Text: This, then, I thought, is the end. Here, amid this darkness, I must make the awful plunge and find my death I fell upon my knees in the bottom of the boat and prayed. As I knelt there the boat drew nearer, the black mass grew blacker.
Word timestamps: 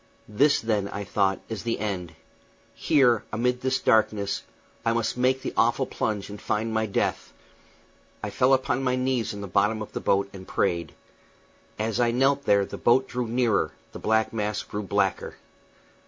This, 0.27 0.61
then, 0.61 0.87
I 0.87 1.03
thought, 1.03 1.41
is 1.47 1.61
the 1.61 1.77
end. 1.77 2.15
Here, 2.73 3.23
amid 3.31 3.61
this 3.61 3.77
darkness, 3.77 4.41
I 4.83 4.93
must 4.93 5.15
make 5.15 5.43
the 5.43 5.53
awful 5.55 5.85
plunge 5.85 6.27
and 6.27 6.41
find 6.41 6.73
my 6.73 6.87
death 6.87 7.31
I 8.23 8.31
fell 8.31 8.55
upon 8.55 8.81
my 8.81 8.95
knees 8.95 9.31
in 9.31 9.41
the 9.41 9.47
bottom 9.47 9.79
of 9.79 9.91
the 9.93 9.99
boat 10.01 10.27
and 10.33 10.47
prayed. 10.47 10.95
As 11.77 11.99
I 11.99 12.09
knelt 12.09 12.45
there 12.45 12.65
the 12.65 12.79
boat 12.79 13.07
drew 13.07 13.27
nearer, 13.27 13.73
the 13.91 13.99
black 13.99 14.33
mass 14.33 14.63
grew 14.63 14.81
blacker. 14.81 15.35